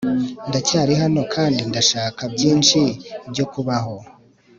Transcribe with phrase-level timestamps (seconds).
[0.49, 2.79] ndacyari hano kandi ndashaka byinshi
[3.31, 3.95] byo kubaho